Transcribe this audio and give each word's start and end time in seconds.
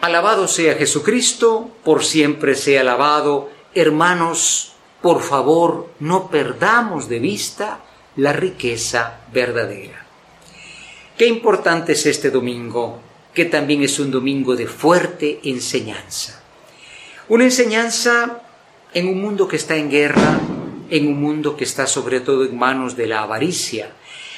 Alabado 0.00 0.46
sea 0.46 0.76
Jesucristo, 0.76 1.70
por 1.84 2.04
siempre 2.04 2.54
sea 2.54 2.82
alabado. 2.82 3.50
Hermanos, 3.74 4.74
por 5.02 5.22
favor, 5.22 5.90
no 5.98 6.30
perdamos 6.30 7.08
de 7.08 7.18
vista 7.18 7.80
la 8.14 8.32
riqueza 8.32 9.20
verdadera. 9.32 10.06
Qué 11.16 11.26
importante 11.26 11.92
es 11.92 12.06
este 12.06 12.30
domingo, 12.30 13.00
que 13.34 13.44
también 13.44 13.82
es 13.82 13.98
un 13.98 14.12
domingo 14.12 14.54
de 14.54 14.68
fuerte 14.68 15.40
enseñanza. 15.42 16.42
Una 17.28 17.44
enseñanza 17.44 18.42
en 18.94 19.08
un 19.08 19.20
mundo 19.20 19.48
que 19.48 19.56
está 19.56 19.74
en 19.74 19.90
guerra, 19.90 20.38
en 20.90 21.08
un 21.08 21.20
mundo 21.20 21.56
que 21.56 21.64
está 21.64 21.88
sobre 21.88 22.20
todo 22.20 22.44
en 22.44 22.56
manos 22.56 22.96
de 22.96 23.08
la 23.08 23.22
avaricia, 23.22 23.90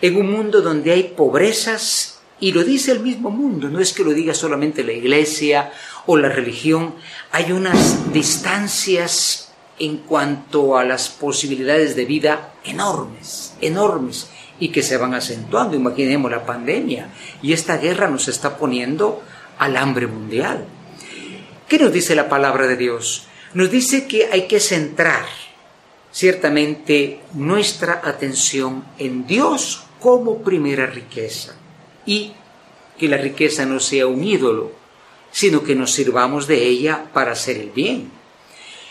en 0.00 0.16
un 0.16 0.32
mundo 0.32 0.62
donde 0.62 0.92
hay 0.92 1.14
pobrezas 1.14 2.21
y 2.42 2.50
lo 2.50 2.64
dice 2.64 2.90
el 2.90 2.98
mismo 2.98 3.30
mundo, 3.30 3.68
no 3.68 3.78
es 3.78 3.92
que 3.92 4.02
lo 4.02 4.12
diga 4.12 4.34
solamente 4.34 4.82
la 4.82 4.92
iglesia 4.92 5.70
o 6.06 6.16
la 6.16 6.28
religión, 6.28 6.96
hay 7.30 7.52
unas 7.52 8.12
distancias 8.12 9.52
en 9.78 9.98
cuanto 9.98 10.76
a 10.76 10.84
las 10.84 11.08
posibilidades 11.08 11.94
de 11.94 12.04
vida 12.04 12.54
enormes, 12.64 13.54
enormes, 13.60 14.28
y 14.58 14.70
que 14.70 14.82
se 14.82 14.96
van 14.96 15.14
acentuando. 15.14 15.76
Imaginemos 15.76 16.32
la 16.32 16.44
pandemia 16.44 17.10
y 17.42 17.52
esta 17.52 17.76
guerra 17.76 18.08
nos 18.08 18.26
está 18.26 18.58
poniendo 18.58 19.22
al 19.58 19.76
hambre 19.76 20.08
mundial. 20.08 20.64
¿Qué 21.68 21.78
nos 21.78 21.92
dice 21.92 22.16
la 22.16 22.28
palabra 22.28 22.66
de 22.66 22.76
Dios? 22.76 23.28
Nos 23.54 23.70
dice 23.70 24.08
que 24.08 24.30
hay 24.32 24.48
que 24.48 24.58
centrar 24.58 25.26
ciertamente 26.10 27.20
nuestra 27.34 28.00
atención 28.02 28.84
en 28.98 29.28
Dios 29.28 29.84
como 30.00 30.42
primera 30.42 30.86
riqueza 30.86 31.54
y 32.06 32.32
que 32.98 33.08
la 33.08 33.16
riqueza 33.16 33.64
no 33.66 33.80
sea 33.80 34.06
un 34.06 34.22
ídolo, 34.24 34.72
sino 35.30 35.62
que 35.62 35.74
nos 35.74 35.92
sirvamos 35.92 36.46
de 36.46 36.64
ella 36.66 37.06
para 37.12 37.32
hacer 37.32 37.56
el 37.56 37.70
bien. 37.70 38.10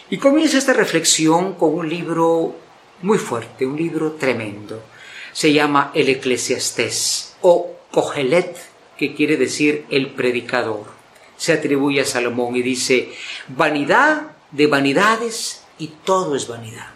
Y 0.10 0.18
comienza 0.18 0.58
esta 0.58 0.74
reflexión 0.74 1.54
con 1.54 1.74
un 1.74 1.88
libro 1.88 2.56
muy 3.02 3.18
fuerte, 3.18 3.66
un 3.66 3.78
libro 3.78 4.14
tremendo. 4.14 4.84
Se 5.32 5.54
llama 5.54 5.92
El 5.94 6.10
Eclesiastés 6.10 7.36
o 7.42 7.72
Cogelet, 7.92 8.58
que 8.98 9.16
quiere 9.16 9.38
decir 9.38 9.86
el 9.90 10.10
predicador. 10.10 10.86
Se 11.38 11.54
atribuye 11.54 12.02
a 12.02 12.06
Salomón 12.06 12.56
y 12.56 12.62
dice, 12.62 13.14
vanidad 13.48 14.34
de 14.52 14.68
vanidades 14.68 15.64
y 15.80 15.88
todo 16.04 16.36
es 16.36 16.48
vanidad. 16.48 16.90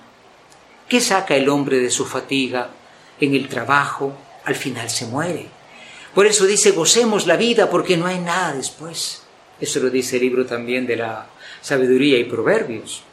¿Qué 0.90 1.02
saca 1.02 1.36
el 1.36 1.50
hombre 1.50 1.80
de 1.80 1.90
su 1.90 2.06
fatiga 2.06 2.70
en 3.20 3.34
el 3.34 3.48
trabajo? 3.48 4.14
Al 4.44 4.56
final 4.56 4.90
se 4.90 5.08
muere. 5.08 5.55
Por 6.16 6.26
eso 6.28 6.46
dice, 6.46 6.72
gocemos 6.72 7.28
la 7.28 7.36
vida 7.36 7.70
porque 7.70 7.98
no 7.98 8.06
hay 8.06 8.20
nada 8.20 8.54
después. 8.54 9.24
Eso 9.60 9.82
lo 9.82 9.90
dice 9.90 10.16
el 10.16 10.22
libro 10.22 10.46
también 10.46 10.88
de 10.88 10.96
la 10.96 11.28
sabiduría 11.62 12.18
y 12.18 12.24
proverbios. 12.24 13.04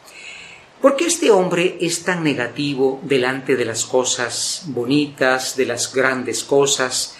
¿Por 0.80 0.94
qué 0.94 1.06
este 1.06 1.32
hombre 1.32 1.78
es 1.80 2.04
tan 2.04 2.22
negativo 2.22 3.00
delante 3.02 3.56
de 3.56 3.64
las 3.64 3.84
cosas 3.84 4.62
bonitas, 4.66 5.56
de 5.56 5.66
las 5.66 5.92
grandes 5.92 6.44
cosas? 6.44 7.16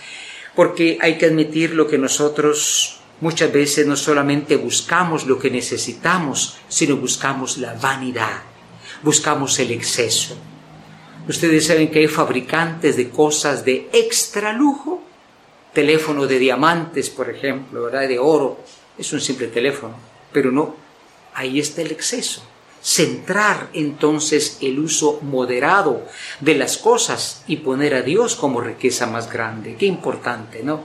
Porque 0.55 0.99
hay 1.01 1.19
que 1.19 1.27
admitir 1.27 1.75
lo 1.75 1.89
que 1.89 1.99
nosotros 1.99 3.01
muchas 3.21 3.53
veces 3.53 3.85
no 3.85 3.97
solamente 3.97 4.55
buscamos 4.55 5.27
lo 5.27 5.37
que 5.41 5.51
necesitamos, 5.51 6.59
sino 6.69 6.97
buscamos 6.97 7.59
la 7.59 7.75
vanidad, 7.75 8.43
buscamos 9.03 9.59
el 9.59 9.73
exceso. 9.73 10.37
Ustedes 11.29 11.67
saben 11.67 11.91
que 11.91 12.01
hay 12.01 12.09
fabricantes 12.09 12.97
de 12.97 13.11
cosas 13.11 13.65
de 13.65 13.89
extra 13.93 14.53
lujo 14.53 15.03
teléfono 15.73 16.27
de 16.27 16.39
diamantes, 16.39 17.11
por 17.11 17.31
ejemplo, 17.31 17.85
¿verdad? 17.85 18.09
De 18.09 18.19
oro, 18.19 18.61
es 18.99 19.13
un 19.13 19.21
simple 19.21 19.49
teléfono, 19.49 19.95
pero 20.33 20.51
no, 20.51 20.77
ahí 21.35 21.59
está 21.59 21.83
el 21.83 21.93
exceso. 21.93 22.43
Centrar 22.83 23.69
entonces 23.75 24.59
el 24.61 24.79
uso 24.79 25.21
moderado 25.23 26.03
de 26.41 26.57
las 26.57 26.79
cosas 26.79 27.45
y 27.47 27.57
poner 27.57 27.95
a 27.95 28.03
Dios 28.03 28.35
como 28.35 28.61
riqueza 28.61 29.07
más 29.07 29.33
grande. 29.33 29.77
Qué 29.79 29.87
importante, 29.87 30.63
¿no? 30.63 30.83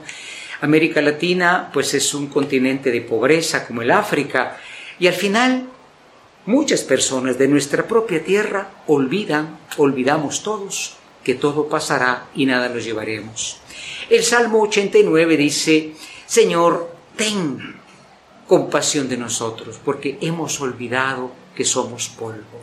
América 0.60 1.00
Latina, 1.02 1.70
pues 1.72 1.94
es 1.94 2.14
un 2.14 2.28
continente 2.28 2.90
de 2.90 3.00
pobreza 3.00 3.66
como 3.66 3.82
el 3.82 3.90
África, 3.90 4.58
y 4.98 5.06
al 5.06 5.14
final 5.14 5.68
muchas 6.46 6.82
personas 6.82 7.38
de 7.38 7.46
nuestra 7.46 7.86
propia 7.86 8.24
tierra 8.24 8.70
olvidan, 8.86 9.58
olvidamos 9.76 10.42
todos, 10.42 10.96
que 11.28 11.34
todo 11.34 11.68
pasará 11.68 12.30
y 12.34 12.46
nada 12.46 12.70
nos 12.70 12.86
llevaremos. 12.86 13.58
El 14.08 14.24
Salmo 14.24 14.62
89 14.62 15.36
dice, 15.36 15.92
Señor, 16.24 16.90
ten 17.18 17.76
compasión 18.46 19.10
de 19.10 19.18
nosotros, 19.18 19.78
porque 19.84 20.16
hemos 20.22 20.58
olvidado 20.62 21.30
que 21.54 21.66
somos 21.66 22.08
polvo 22.08 22.62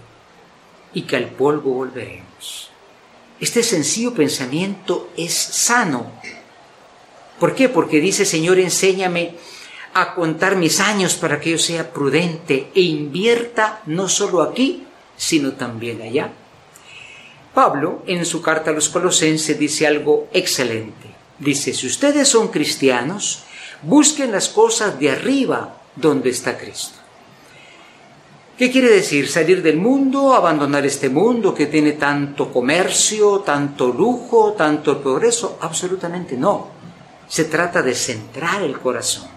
y 0.96 1.04
que 1.04 1.16
al 1.16 1.28
polvo 1.28 1.76
volveremos. 1.76 2.72
Este 3.40 3.62
sencillo 3.62 4.16
pensamiento 4.16 5.12
es 5.16 5.36
sano. 5.36 6.12
¿Por 7.40 7.54
qué? 7.54 7.70
Porque 7.70 8.02
dice, 8.02 8.26
Señor, 8.26 8.58
enséñame 8.58 9.36
a 9.94 10.16
contar 10.16 10.56
mis 10.56 10.80
años 10.80 11.14
para 11.14 11.40
que 11.40 11.52
yo 11.52 11.60
sea 11.60 11.94
prudente 11.94 12.72
e 12.74 12.82
invierta 12.82 13.84
no 13.86 14.10
solo 14.10 14.42
aquí, 14.42 14.88
sino 15.16 15.52
también 15.52 16.02
allá. 16.02 16.34
Pablo, 17.56 18.04
en 18.06 18.26
su 18.26 18.42
carta 18.42 18.70
a 18.70 18.74
los 18.74 18.90
colosenses, 18.90 19.58
dice 19.58 19.88
algo 19.88 20.28
excelente. 20.34 21.08
Dice, 21.40 21.74
si 21.74 21.88
ustedes 21.88 22.28
son 22.28 22.50
cristianos, 22.50 23.44
busquen 23.82 24.32
las 24.32 24.50
cosas 24.50 25.00
de 25.00 25.10
arriba 25.10 25.78
donde 25.96 26.30
está 26.30 26.58
Cristo. 26.58 27.00
¿Qué 28.58 28.70
quiere 28.70 28.90
decir? 28.90 29.28
Salir 29.28 29.64
del 29.64 29.78
mundo, 29.78 30.34
abandonar 30.34 30.86
este 30.86 31.10
mundo 31.10 31.54
que 31.54 31.66
tiene 31.66 31.94
tanto 31.94 32.52
comercio, 32.52 33.40
tanto 33.40 33.88
lujo, 33.88 34.54
tanto 34.54 35.02
progreso. 35.02 35.58
Absolutamente 35.62 36.38
no. 36.38 36.70
Se 37.28 37.46
trata 37.46 37.82
de 37.82 37.96
centrar 37.96 38.62
el 38.64 38.80
corazón. 38.80 39.28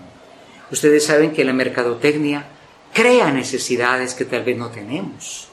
Ustedes 0.70 1.06
saben 1.06 1.32
que 1.32 1.44
la 1.44 1.52
mercadotecnia 1.52 2.46
crea 2.92 3.30
necesidades 3.32 4.14
que 4.14 4.24
tal 4.24 4.44
vez 4.44 4.56
no 4.56 4.68
tenemos. 4.70 5.48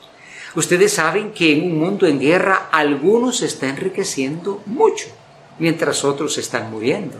Ustedes 0.55 0.93
saben 0.93 1.33
que 1.33 1.51
en 1.51 1.63
un 1.63 1.79
mundo 1.79 2.07
en 2.07 2.19
guerra 2.19 2.69
algunos 2.71 3.37
se 3.37 3.45
está 3.45 3.67
enriqueciendo 3.67 4.61
mucho 4.65 5.07
mientras 5.59 6.03
otros 6.03 6.37
están 6.37 6.71
muriendo. 6.71 7.17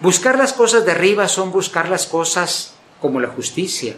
Buscar 0.00 0.38
las 0.38 0.52
cosas 0.52 0.84
de 0.84 0.92
arriba 0.92 1.28
son 1.28 1.50
buscar 1.50 1.88
las 1.88 2.06
cosas 2.06 2.74
como 3.00 3.20
la 3.20 3.28
justicia, 3.28 3.94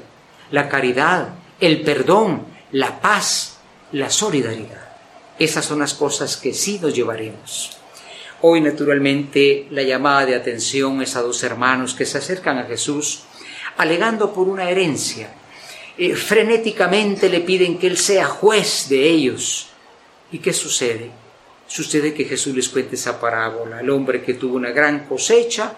la 0.50 0.68
caridad, 0.68 1.30
el 1.58 1.82
perdón, 1.82 2.44
la 2.72 3.00
paz, 3.00 3.58
la 3.92 4.10
solidaridad. 4.10 4.88
Esas 5.38 5.64
son 5.64 5.78
las 5.78 5.94
cosas 5.94 6.36
que 6.36 6.52
sí 6.52 6.78
nos 6.80 6.94
llevaremos. 6.94 7.78
Hoy, 8.42 8.60
naturalmente, 8.60 9.66
la 9.70 9.82
llamada 9.82 10.24
de 10.26 10.34
atención 10.34 11.02
es 11.02 11.16
a 11.16 11.22
dos 11.22 11.42
hermanos 11.42 11.94
que 11.94 12.06
se 12.06 12.18
acercan 12.18 12.58
a 12.58 12.64
Jesús 12.64 13.24
alegando 13.76 14.32
por 14.32 14.48
una 14.48 14.70
herencia. 14.70 15.30
Eh, 15.98 16.14
frenéticamente 16.14 17.28
le 17.28 17.40
piden 17.40 17.78
que 17.78 17.86
Él 17.86 17.96
sea 17.96 18.26
juez 18.26 18.88
de 18.88 19.08
ellos. 19.08 19.68
¿Y 20.32 20.38
qué 20.38 20.52
sucede? 20.52 21.10
Sucede 21.66 22.14
que 22.14 22.24
Jesús 22.24 22.54
les 22.54 22.68
cuenta 22.68 22.94
esa 22.94 23.20
parábola, 23.20 23.80
el 23.80 23.90
hombre 23.90 24.22
que 24.22 24.34
tuvo 24.34 24.56
una 24.56 24.70
gran 24.70 25.06
cosecha, 25.06 25.76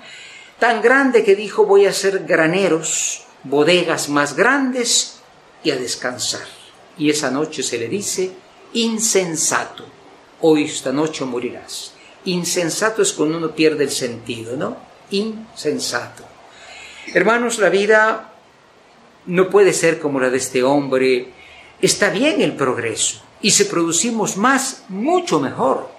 tan 0.59 0.81
grande 0.81 1.25
que 1.25 1.37
dijo 1.37 1.67
voy 1.67 1.87
a 1.87 1.91
hacer 1.91 2.25
graneros, 2.25 3.25
bodegas 3.45 4.09
más 4.09 4.35
grandes 4.37 5.21
y 5.63 5.71
a 5.71 5.77
descansar. 5.77 6.47
Y 6.97 7.11
esa 7.11 7.31
noche 7.31 7.63
se 7.63 7.79
le 7.79 7.89
dice, 7.89 8.33
insensato, 8.75 9.85
hoy 10.41 10.65
esta 10.65 10.93
noche 10.93 11.25
morirás. 11.25 11.93
Insensato 12.25 13.03
es 13.03 13.13
cuando 13.13 13.39
uno 13.39 13.55
pierde 13.55 13.85
el 13.85 13.91
sentido, 13.91 14.57
¿no? 14.57 14.77
Insensato. 15.11 16.25
Hermanos, 17.13 17.59
la 17.59 17.69
vida 17.69 18.32
no 19.27 19.51
puede 19.51 19.73
ser 19.73 19.99
como 19.99 20.21
la 20.21 20.31
de 20.31 20.39
este 20.39 20.63
hombre. 20.63 21.29
Está 21.81 22.11
bien 22.11 22.41
el 22.41 22.55
progreso, 22.55 23.23
y 23.41 23.51
si 23.51 23.65
producimos 23.65 24.37
más, 24.37 24.85
mucho 24.89 25.41
mejor. 25.41 25.91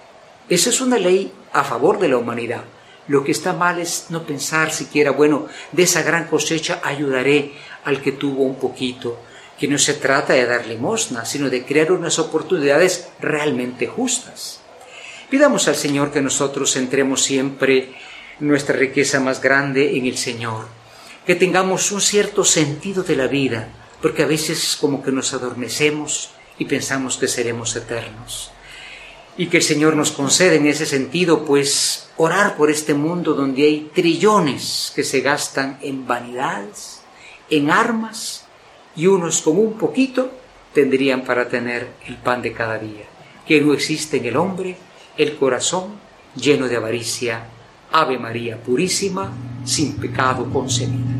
Esa 0.48 0.70
es 0.70 0.80
una 0.80 0.98
ley 0.98 1.32
a 1.52 1.64
favor 1.64 1.98
de 1.98 2.08
la 2.08 2.16
humanidad. 2.16 2.64
Lo 3.06 3.22
que 3.22 3.32
está 3.32 3.52
mal 3.52 3.78
es 3.78 4.06
no 4.08 4.24
pensar 4.24 4.72
siquiera, 4.72 5.10
bueno, 5.10 5.46
de 5.72 5.82
esa 5.82 6.02
gran 6.02 6.26
cosecha 6.26 6.80
ayudaré 6.82 7.52
al 7.84 8.00
que 8.00 8.12
tuvo 8.12 8.44
un 8.44 8.56
poquito, 8.56 9.18
que 9.58 9.68
no 9.68 9.78
se 9.78 9.94
trata 9.94 10.32
de 10.32 10.46
dar 10.46 10.66
limosna, 10.66 11.24
sino 11.24 11.50
de 11.50 11.64
crear 11.64 11.92
unas 11.92 12.18
oportunidades 12.18 13.08
realmente 13.20 13.86
justas. 13.86 14.60
Pidamos 15.28 15.68
al 15.68 15.76
Señor 15.76 16.12
que 16.12 16.22
nosotros 16.22 16.72
centremos 16.72 17.22
siempre 17.22 17.94
nuestra 18.40 18.76
riqueza 18.76 19.20
más 19.20 19.40
grande 19.40 19.96
en 19.98 20.06
el 20.06 20.16
Señor, 20.16 20.66
que 21.26 21.34
tengamos 21.34 21.90
un 21.92 22.00
cierto 22.00 22.44
sentido 22.44 23.02
de 23.02 23.16
la 23.16 23.26
vida, 23.26 23.68
porque 24.02 24.22
a 24.22 24.26
veces 24.26 24.76
como 24.78 25.02
que 25.02 25.12
nos 25.12 25.32
adormecemos 25.32 26.30
y 26.58 26.66
pensamos 26.66 27.16
que 27.16 27.28
seremos 27.28 27.74
eternos. 27.76 28.50
Y 29.36 29.46
que 29.46 29.56
el 29.56 29.62
Señor 29.62 29.96
nos 29.96 30.12
concede 30.12 30.56
en 30.56 30.66
ese 30.66 30.86
sentido, 30.86 31.44
pues, 31.44 32.10
orar 32.16 32.56
por 32.56 32.70
este 32.70 32.94
mundo 32.94 33.34
donde 33.34 33.64
hay 33.64 33.90
trillones 33.94 34.92
que 34.94 35.02
se 35.02 35.20
gastan 35.20 35.78
en 35.82 36.06
vanidades, 36.06 37.00
en 37.50 37.70
armas 37.70 38.44
y 38.94 39.06
unos 39.06 39.42
con 39.42 39.58
un 39.58 39.76
poquito 39.78 40.30
tendrían 40.72 41.24
para 41.24 41.48
tener 41.48 41.88
el 42.06 42.16
pan 42.16 42.42
de 42.42 42.52
cada 42.52 42.78
día. 42.78 43.04
Que 43.46 43.60
no 43.60 43.72
existe 43.72 44.18
en 44.18 44.26
el 44.26 44.36
hombre 44.36 44.76
el 45.16 45.36
corazón 45.36 45.94
lleno 46.36 46.68
de 46.68 46.76
avaricia. 46.76 47.46
Ave 47.92 48.18
María 48.18 48.60
purísima, 48.60 49.32
sin 49.64 49.96
pecado 49.96 50.50
concebida. 50.52 51.13